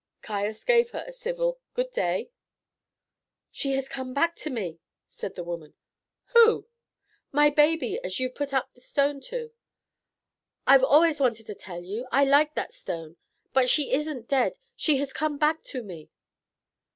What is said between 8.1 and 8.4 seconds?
you've